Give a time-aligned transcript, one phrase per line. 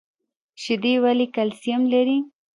[0.61, 2.17] شیدې ولې کلسیم لري؟